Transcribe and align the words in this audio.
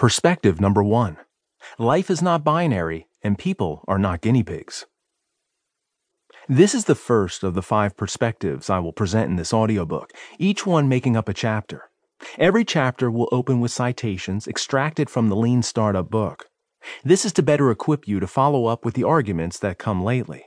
Perspective 0.00 0.62
number 0.62 0.82
one 0.82 1.18
Life 1.78 2.08
is 2.08 2.22
not 2.22 2.42
binary, 2.42 3.08
and 3.22 3.36
people 3.36 3.84
are 3.86 3.98
not 3.98 4.22
guinea 4.22 4.42
pigs. 4.42 4.86
This 6.48 6.74
is 6.74 6.86
the 6.86 6.94
first 6.94 7.42
of 7.44 7.52
the 7.52 7.60
five 7.60 7.98
perspectives 7.98 8.70
I 8.70 8.78
will 8.78 8.94
present 8.94 9.28
in 9.28 9.36
this 9.36 9.52
audiobook, 9.52 10.14
each 10.38 10.64
one 10.64 10.88
making 10.88 11.18
up 11.18 11.28
a 11.28 11.34
chapter. 11.34 11.90
Every 12.38 12.64
chapter 12.64 13.10
will 13.10 13.28
open 13.30 13.60
with 13.60 13.72
citations 13.72 14.48
extracted 14.48 15.10
from 15.10 15.28
the 15.28 15.36
Lean 15.36 15.62
Startup 15.62 16.08
book. 16.08 16.48
This 17.04 17.26
is 17.26 17.34
to 17.34 17.42
better 17.42 17.70
equip 17.70 18.08
you 18.08 18.20
to 18.20 18.26
follow 18.26 18.64
up 18.64 18.86
with 18.86 18.94
the 18.94 19.04
arguments 19.04 19.58
that 19.58 19.76
come 19.76 20.02
lately. 20.02 20.46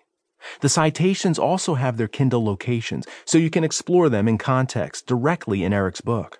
The 0.62 0.68
citations 0.70 1.38
also 1.38 1.76
have 1.76 1.98
their 1.98 2.08
Kindle 2.08 2.44
locations, 2.44 3.06
so 3.24 3.38
you 3.38 3.52
can 3.52 3.64
explore 3.64 4.10
them 4.10 4.28
in 4.28 4.40
context 4.40 5.06
directly 5.06 5.64
in 5.64 5.74
Eric's 5.74 6.02
book. 6.02 6.40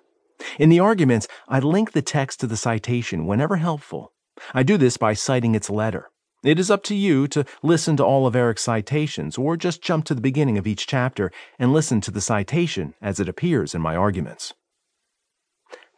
In 0.58 0.68
the 0.68 0.80
arguments, 0.80 1.28
I 1.48 1.58
link 1.60 1.92
the 1.92 2.02
text 2.02 2.40
to 2.40 2.46
the 2.46 2.56
citation 2.56 3.26
whenever 3.26 3.56
helpful. 3.56 4.12
I 4.52 4.62
do 4.62 4.76
this 4.76 4.96
by 4.96 5.14
citing 5.14 5.54
its 5.54 5.70
letter. 5.70 6.10
It 6.42 6.58
is 6.58 6.70
up 6.70 6.82
to 6.84 6.94
you 6.94 7.26
to 7.28 7.46
listen 7.62 7.96
to 7.96 8.04
all 8.04 8.26
of 8.26 8.36
Eric's 8.36 8.62
citations 8.62 9.38
or 9.38 9.56
just 9.56 9.82
jump 9.82 10.04
to 10.06 10.14
the 10.14 10.20
beginning 10.20 10.58
of 10.58 10.66
each 10.66 10.86
chapter 10.86 11.32
and 11.58 11.72
listen 11.72 12.02
to 12.02 12.10
the 12.10 12.20
citation 12.20 12.94
as 13.00 13.18
it 13.18 13.28
appears 13.28 13.74
in 13.74 13.80
my 13.80 13.96
arguments. 13.96 14.52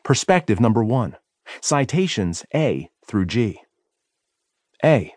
Perspective 0.04 0.60
number 0.60 0.84
one 0.84 1.16
Citations 1.60 2.44
A 2.54 2.90
through 3.04 3.26
G. 3.26 3.60
A. 4.84 5.14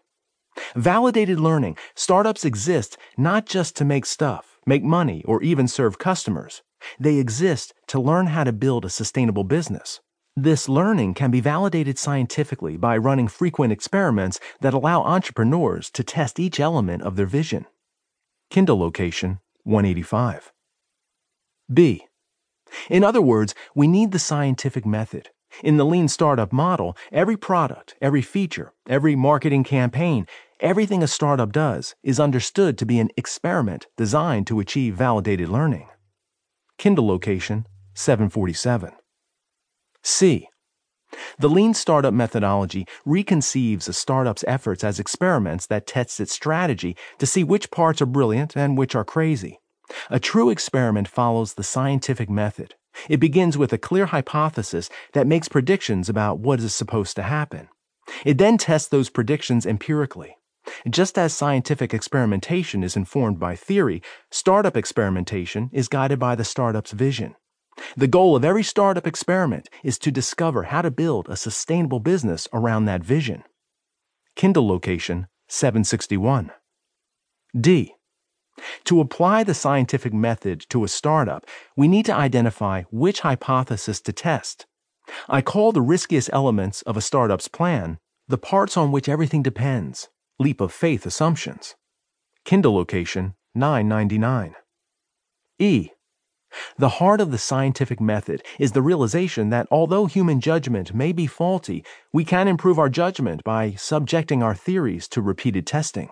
Validated 0.75 1.39
learning. 1.39 1.77
Startups 1.93 2.43
exist 2.43 2.97
not 3.15 3.45
just 3.45 3.75
to 3.77 3.85
make 3.85 4.05
stuff, 4.05 4.57
make 4.65 4.83
money, 4.83 5.23
or 5.25 5.43
even 5.43 5.67
serve 5.67 5.99
customers. 5.99 6.63
They 6.99 7.17
exist 7.17 7.73
to 7.87 7.99
learn 7.99 8.27
how 8.27 8.43
to 8.43 8.51
build 8.51 8.85
a 8.85 8.89
sustainable 8.89 9.43
business. 9.43 10.01
This 10.35 10.69
learning 10.69 11.15
can 11.15 11.31
be 11.31 11.41
validated 11.41 11.97
scientifically 11.99 12.77
by 12.77 12.95
running 12.97 13.27
frequent 13.27 13.73
experiments 13.73 14.39
that 14.61 14.73
allow 14.73 15.01
entrepreneurs 15.03 15.89
to 15.91 16.03
test 16.03 16.39
each 16.39 16.59
element 16.59 17.03
of 17.03 17.15
their 17.15 17.25
vision. 17.25 17.65
Kindle 18.49 18.79
location 18.79 19.39
185. 19.63 20.53
B. 21.71 22.07
In 22.89 23.03
other 23.03 23.21
words, 23.21 23.53
we 23.75 23.87
need 23.87 24.11
the 24.11 24.19
scientific 24.19 24.85
method. 24.85 25.29
In 25.63 25.77
the 25.77 25.85
lean 25.85 26.07
startup 26.07 26.53
model, 26.53 26.95
every 27.11 27.35
product, 27.35 27.95
every 28.01 28.21
feature, 28.21 28.71
every 28.87 29.15
marketing 29.15 29.63
campaign, 29.63 30.27
everything 30.59 31.03
a 31.03 31.07
startup 31.07 31.51
does 31.51 31.95
is 32.03 32.19
understood 32.19 32.77
to 32.77 32.85
be 32.85 32.99
an 32.99 33.09
experiment 33.17 33.87
designed 33.97 34.47
to 34.47 34.59
achieve 34.59 34.95
validated 34.95 35.49
learning. 35.49 35.89
Kindle 36.79 37.07
location 37.07 37.67
747. 37.93 38.93
C. 40.01 40.47
The 41.37 41.49
lean 41.49 41.73
startup 41.73 42.13
methodology 42.13 42.87
reconceives 43.05 43.89
a 43.89 43.93
startup's 43.93 44.45
efforts 44.47 44.81
as 44.85 44.97
experiments 44.97 45.67
that 45.67 45.85
test 45.85 46.21
its 46.21 46.31
strategy 46.31 46.95
to 47.17 47.25
see 47.25 47.43
which 47.43 47.69
parts 47.69 48.01
are 48.01 48.05
brilliant 48.05 48.55
and 48.55 48.77
which 48.77 48.95
are 48.95 49.03
crazy. 49.03 49.59
A 50.09 50.21
true 50.21 50.49
experiment 50.49 51.09
follows 51.09 51.55
the 51.55 51.63
scientific 51.63 52.29
method. 52.29 52.75
It 53.09 53.19
begins 53.19 53.57
with 53.57 53.73
a 53.73 53.77
clear 53.77 54.05
hypothesis 54.05 54.89
that 55.11 55.27
makes 55.27 55.49
predictions 55.49 56.07
about 56.07 56.39
what 56.39 56.61
is 56.61 56.73
supposed 56.73 57.17
to 57.17 57.23
happen. 57.23 57.67
It 58.23 58.37
then 58.37 58.57
tests 58.57 58.87
those 58.87 59.09
predictions 59.09 59.65
empirically. 59.65 60.37
Just 60.89 61.17
as 61.17 61.33
scientific 61.33 61.93
experimentation 61.93 62.83
is 62.83 62.95
informed 62.95 63.39
by 63.39 63.55
theory, 63.55 64.01
startup 64.31 64.75
experimentation 64.77 65.69
is 65.73 65.87
guided 65.87 66.19
by 66.19 66.35
the 66.35 66.43
startup's 66.43 66.91
vision. 66.91 67.35
The 67.95 68.07
goal 68.07 68.35
of 68.35 68.43
every 68.43 68.63
startup 68.63 69.07
experiment 69.07 69.69
is 69.83 69.97
to 69.99 70.11
discover 70.11 70.63
how 70.63 70.81
to 70.81 70.91
build 70.91 71.27
a 71.29 71.37
sustainable 71.37 71.99
business 71.99 72.47
around 72.53 72.85
that 72.85 73.03
vision. 73.03 73.43
Kindle 74.35 74.67
location 74.67 75.27
761. 75.47 76.51
D. 77.59 77.95
To 78.85 78.99
apply 78.99 79.43
the 79.43 79.53
scientific 79.53 80.13
method 80.13 80.65
to 80.69 80.83
a 80.83 80.89
startup, 80.89 81.45
we 81.77 81.87
need 81.87 82.05
to 82.05 82.13
identify 82.13 82.83
which 82.91 83.21
hypothesis 83.21 84.01
to 84.01 84.11
test. 84.11 84.65
I 85.27 85.41
call 85.41 85.71
the 85.71 85.81
riskiest 85.81 86.29
elements 86.33 86.81
of 86.83 86.97
a 86.97 87.01
startup's 87.01 87.47
plan 87.47 87.97
the 88.27 88.37
parts 88.37 88.77
on 88.77 88.91
which 88.91 89.09
everything 89.09 89.41
depends 89.41 90.07
leap 90.39 90.61
of 90.61 90.71
faith 90.71 91.05
assumptions. 91.05 91.75
Kindle 92.45 92.73
location 92.73 93.35
999. 93.53 94.55
E. 95.59 95.89
The 96.77 96.89
heart 96.89 97.21
of 97.21 97.31
the 97.31 97.37
scientific 97.37 97.99
method 97.99 98.41
is 98.57 98.71
the 98.71 98.81
realization 98.81 99.49
that 99.49 99.67
although 99.69 100.05
human 100.05 100.39
judgment 100.39 100.93
may 100.93 101.11
be 101.11 101.27
faulty, 101.27 101.83
we 102.13 102.23
can 102.23 102.47
improve 102.47 102.79
our 102.79 102.89
judgment 102.89 103.43
by 103.43 103.73
subjecting 103.73 104.41
our 104.41 104.55
theories 104.55 105.07
to 105.09 105.21
repeated 105.21 105.67
testing. 105.67 106.09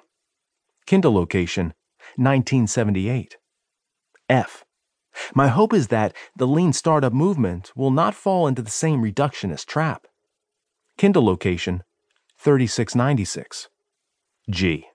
Kindle 0.85 1.13
location 1.13 1.73
1978. 2.17 3.37
F. 4.29 4.65
My 5.33 5.47
hope 5.47 5.73
is 5.73 5.87
that 5.87 6.13
the 6.35 6.47
lean 6.47 6.73
startup 6.73 7.13
movement 7.13 7.71
will 7.75 7.91
not 7.91 8.13
fall 8.13 8.45
into 8.45 8.61
the 8.61 8.69
same 8.69 9.01
reductionist 9.01 9.65
trap. 9.65 10.05
Kindle 10.97 11.25
location 11.25 11.83
3696. 12.37 13.69
G. 14.49 14.87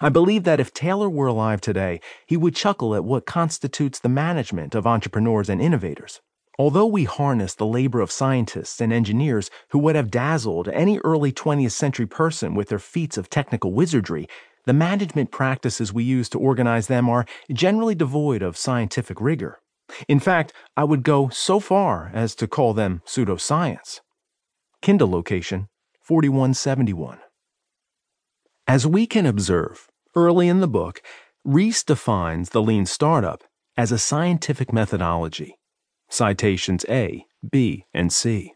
I 0.00 0.08
believe 0.08 0.44
that 0.44 0.60
if 0.60 0.72
Taylor 0.72 1.08
were 1.08 1.26
alive 1.26 1.60
today, 1.60 2.00
he 2.26 2.36
would 2.36 2.54
chuckle 2.54 2.94
at 2.94 3.04
what 3.04 3.26
constitutes 3.26 3.98
the 3.98 4.08
management 4.08 4.74
of 4.74 4.86
entrepreneurs 4.86 5.48
and 5.48 5.60
innovators. 5.60 6.20
Although 6.58 6.86
we 6.86 7.04
harness 7.04 7.54
the 7.54 7.66
labor 7.66 8.00
of 8.00 8.12
scientists 8.12 8.80
and 8.80 8.92
engineers 8.92 9.50
who 9.70 9.78
would 9.80 9.96
have 9.96 10.10
dazzled 10.10 10.68
any 10.68 10.98
early 10.98 11.32
20th 11.32 11.72
century 11.72 12.06
person 12.06 12.54
with 12.54 12.68
their 12.68 12.78
feats 12.78 13.18
of 13.18 13.28
technical 13.28 13.72
wizardry, 13.72 14.28
the 14.64 14.72
management 14.72 15.30
practices 15.30 15.92
we 15.92 16.04
use 16.04 16.28
to 16.30 16.38
organize 16.38 16.86
them 16.86 17.08
are 17.08 17.26
generally 17.52 17.94
devoid 17.94 18.42
of 18.42 18.56
scientific 18.56 19.20
rigor. 19.20 19.60
In 20.08 20.20
fact, 20.20 20.52
I 20.76 20.84
would 20.84 21.02
go 21.02 21.28
so 21.28 21.58
far 21.58 22.10
as 22.14 22.34
to 22.36 22.46
call 22.46 22.72
them 22.72 23.02
pseudoscience. 23.04 24.00
Kindle 24.80 25.10
location 25.10 25.68
4171. 26.02 27.18
As 28.66 28.86
we 28.86 29.06
can 29.06 29.26
observe, 29.26 29.88
early 30.14 30.48
in 30.48 30.60
the 30.60 30.68
book, 30.68 31.02
Ries 31.44 31.84
defines 31.84 32.50
the 32.50 32.62
lean 32.62 32.86
startup 32.86 33.44
as 33.76 33.92
a 33.92 33.98
scientific 33.98 34.72
methodology. 34.72 35.58
Citations 36.08 36.86
A, 36.88 37.26
B, 37.48 37.84
and 37.92 38.10
C. 38.10 38.54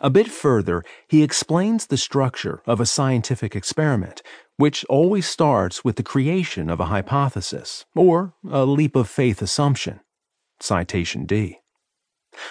A 0.00 0.08
bit 0.08 0.28
further, 0.28 0.82
he 1.06 1.22
explains 1.22 1.86
the 1.86 1.98
structure 1.98 2.62
of 2.66 2.80
a 2.80 2.86
scientific 2.86 3.54
experiment, 3.54 4.22
which 4.56 4.86
always 4.86 5.28
starts 5.28 5.84
with 5.84 5.96
the 5.96 6.02
creation 6.02 6.70
of 6.70 6.80
a 6.80 6.86
hypothesis 6.86 7.84
or 7.94 8.32
a 8.50 8.64
leap 8.64 8.96
of 8.96 9.08
faith 9.08 9.42
assumption. 9.42 10.00
Citation 10.60 11.26
D. 11.26 11.59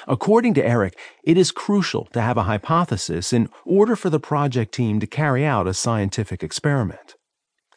According 0.07 0.53
to 0.55 0.65
Eric, 0.65 0.97
it 1.23 1.37
is 1.37 1.51
crucial 1.51 2.05
to 2.13 2.21
have 2.21 2.37
a 2.37 2.43
hypothesis 2.43 3.33
in 3.33 3.49
order 3.65 3.95
for 3.95 4.09
the 4.09 4.19
project 4.19 4.73
team 4.73 4.99
to 4.99 5.07
carry 5.07 5.45
out 5.45 5.67
a 5.67 5.73
scientific 5.73 6.43
experiment. 6.43 7.15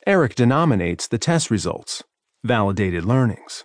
Eric 0.07 0.35
denominates 0.35 1.07
the 1.07 1.19
test 1.19 1.51
results 1.51 2.03
validated 2.45 3.05
learnings. 3.05 3.65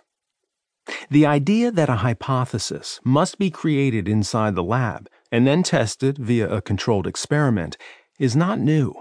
The 1.10 1.26
idea 1.26 1.70
that 1.70 1.88
a 1.88 1.96
hypothesis 1.96 3.00
must 3.04 3.38
be 3.38 3.50
created 3.50 4.08
inside 4.08 4.54
the 4.54 4.62
lab 4.62 5.08
and 5.30 5.46
then 5.46 5.62
tested 5.62 6.16
via 6.18 6.48
a 6.48 6.62
controlled 6.62 7.06
experiment 7.06 7.76
is 8.18 8.36
not 8.36 8.58
new. 8.58 8.94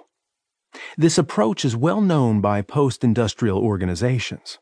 This 0.97 1.18
approach 1.18 1.63
is 1.63 1.75
well 1.75 2.01
known 2.01 2.41
by 2.41 2.62
post-industrial 2.62 3.57
organizations. 3.59 4.59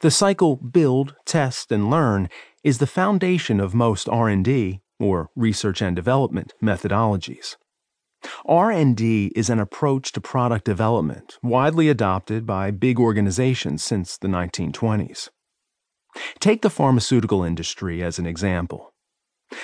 The 0.00 0.10
cycle 0.10 0.56
build, 0.56 1.14
test, 1.26 1.72
and 1.72 1.90
learn 1.90 2.28
is 2.66 2.78
the 2.78 2.86
foundation 3.00 3.60
of 3.60 3.76
most 3.76 4.08
R&D 4.08 4.80
or 4.98 5.30
research 5.36 5.80
and 5.80 5.94
development 5.94 6.52
methodologies. 6.60 7.54
R&D 8.44 9.30
is 9.36 9.48
an 9.48 9.60
approach 9.60 10.10
to 10.10 10.20
product 10.20 10.64
development 10.64 11.38
widely 11.44 11.88
adopted 11.88 12.44
by 12.44 12.72
big 12.72 12.98
organizations 12.98 13.84
since 13.84 14.18
the 14.18 14.26
1920s. 14.26 15.28
Take 16.40 16.62
the 16.62 16.68
pharmaceutical 16.68 17.44
industry 17.44 18.02
as 18.02 18.18
an 18.18 18.26
example. 18.26 18.92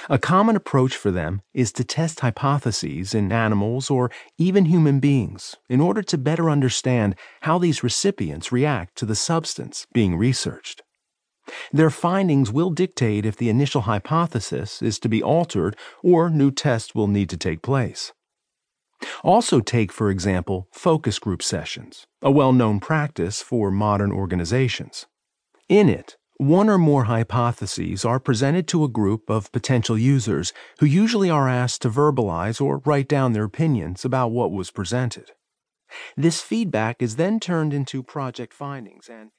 A 0.08 0.16
common 0.16 0.54
approach 0.54 0.94
for 0.94 1.10
them 1.10 1.42
is 1.52 1.72
to 1.72 1.82
test 1.82 2.20
hypotheses 2.20 3.16
in 3.16 3.32
animals 3.32 3.90
or 3.90 4.12
even 4.38 4.66
human 4.66 5.00
beings 5.00 5.56
in 5.68 5.80
order 5.80 6.02
to 6.02 6.16
better 6.16 6.48
understand 6.48 7.16
how 7.40 7.58
these 7.58 7.82
recipients 7.82 8.52
react 8.52 8.96
to 8.98 9.06
the 9.06 9.16
substance 9.16 9.88
being 9.92 10.16
researched. 10.16 10.81
Their 11.72 11.90
findings 11.90 12.52
will 12.52 12.70
dictate 12.70 13.24
if 13.24 13.36
the 13.36 13.48
initial 13.48 13.82
hypothesis 13.82 14.82
is 14.82 14.98
to 14.98 15.08
be 15.08 15.22
altered 15.22 15.76
or 16.02 16.28
new 16.28 16.50
tests 16.50 16.94
will 16.94 17.08
need 17.08 17.30
to 17.30 17.36
take 17.36 17.62
place. 17.62 18.12
Also, 19.24 19.60
take, 19.60 19.90
for 19.90 20.10
example, 20.10 20.68
focus 20.70 21.18
group 21.18 21.42
sessions, 21.42 22.06
a 22.20 22.30
well 22.30 22.52
known 22.52 22.78
practice 22.78 23.42
for 23.42 23.70
modern 23.70 24.12
organizations. 24.12 25.06
In 25.68 25.88
it, 25.88 26.16
One 26.38 26.68
or 26.68 26.78
more 26.78 27.04
hypotheses 27.04 28.04
are 28.04 28.18
presented 28.18 28.66
to 28.68 28.82
a 28.82 28.88
group 28.88 29.30
of 29.30 29.52
potential 29.52 29.96
users 29.96 30.52
who 30.80 30.86
usually 30.86 31.30
are 31.30 31.48
asked 31.48 31.82
to 31.82 31.88
verbalize 31.88 32.60
or 32.60 32.82
write 32.84 33.06
down 33.06 33.32
their 33.32 33.44
opinions 33.44 34.04
about 34.04 34.32
what 34.32 34.50
was 34.50 34.72
presented. 34.72 35.30
This 36.16 36.40
feedback 36.40 37.00
is 37.00 37.14
then 37.14 37.38
turned 37.38 37.72
into 37.72 38.02
project 38.02 38.54
findings 38.54 39.08
and 39.08 39.30